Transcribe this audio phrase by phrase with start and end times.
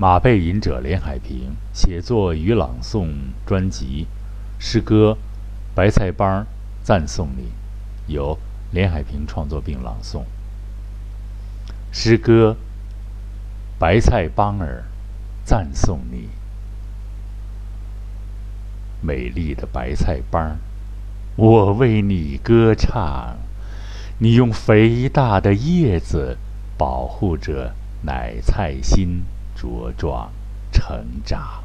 [0.00, 3.08] 马背吟者连海平写作与朗诵
[3.44, 4.06] 专辑
[4.56, 5.18] 诗歌
[5.74, 6.46] 《白菜帮
[6.84, 7.42] 赞颂你》，
[8.06, 8.38] 由
[8.70, 10.22] 连海平创作并朗诵。
[11.90, 12.56] 诗歌
[13.80, 14.84] 《白菜帮儿
[15.44, 16.18] 赞颂你》，
[19.00, 20.58] 美丽的白菜帮儿
[21.34, 23.36] 我为你歌唱。
[24.20, 26.38] 你用肥大的叶子
[26.76, 29.24] 保护着奶菜心。
[29.60, 30.30] 茁壮
[30.70, 31.64] 成长，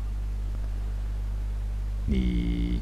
[2.08, 2.82] 你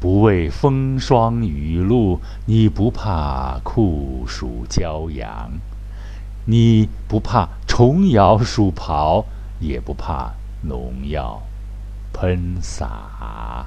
[0.00, 5.52] 不畏风霜雨露，你不怕酷暑骄阳，
[6.46, 9.24] 你不怕虫咬鼠刨，
[9.60, 11.40] 也不怕农药
[12.12, 13.66] 喷洒。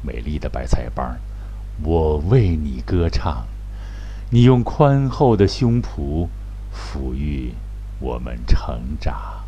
[0.00, 1.16] 美丽的白菜帮，
[1.82, 3.44] 我为你歌唱。
[4.30, 6.28] 你用宽厚的胸脯
[6.74, 7.52] 抚育。
[8.00, 9.44] 我们成长，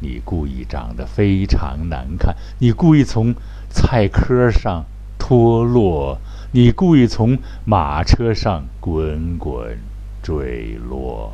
[0.00, 3.34] 你故意长得非常难看，你故意从
[3.70, 4.84] 菜棵上
[5.18, 6.18] 脱落，
[6.52, 9.78] 你故意从马车上滚滚
[10.22, 11.32] 坠落，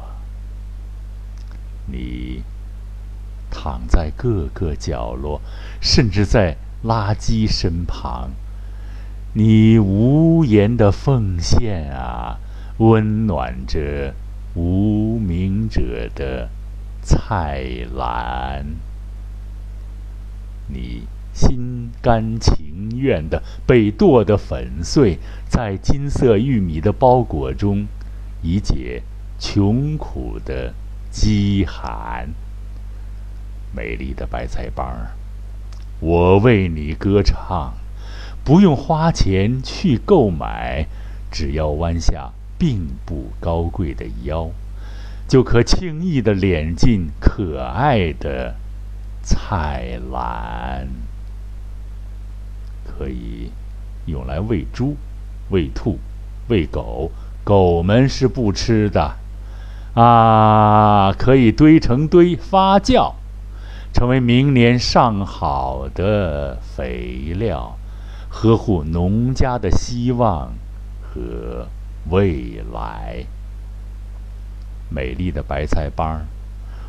[1.86, 2.42] 你
[3.50, 5.40] 躺在各个角落，
[5.80, 8.30] 甚至在垃圾身旁，
[9.34, 12.38] 你无言的奉献啊，
[12.78, 14.14] 温暖着。
[14.58, 16.48] 无名者的
[17.00, 17.62] 菜
[17.94, 18.66] 篮，
[20.66, 27.86] 你心甘情愿的被剁得粉碎，在金色玉米的包裹中，
[28.42, 29.04] 以解
[29.38, 30.74] 穷苦的
[31.08, 32.30] 饥寒。
[33.72, 35.12] 美丽的白菜帮儿，
[36.00, 37.74] 我为你歌唱，
[38.42, 40.88] 不用花钱去购买，
[41.30, 42.32] 只要弯下。
[42.58, 44.50] 并不高贵的腰，
[45.28, 48.56] 就可轻易地敛进可爱的
[49.22, 50.88] 菜篮，
[52.84, 53.52] 可以
[54.06, 54.96] 用来喂猪、
[55.50, 56.00] 喂兔、
[56.48, 57.12] 喂狗，
[57.44, 59.14] 狗们是不吃的。
[59.94, 63.14] 啊，可以堆成堆发酵，
[63.92, 67.78] 成为明年上好的肥料，
[68.28, 70.52] 呵护农家的希望
[71.00, 71.68] 和。
[72.10, 73.26] 未来，
[74.88, 76.22] 美丽的白菜帮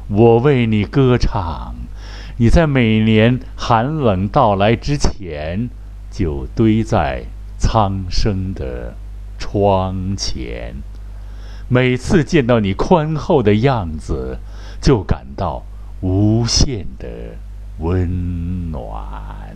[0.07, 1.75] 我为你歌唱。
[2.37, 5.69] 你在每年寒冷到来之前，
[6.09, 7.25] 就堆在
[7.57, 8.95] 苍生的
[9.37, 10.75] 窗前。
[11.67, 14.39] 每次见到你宽厚的样子，
[14.81, 15.63] 就感到
[16.01, 17.07] 无限的
[17.79, 19.55] 温暖。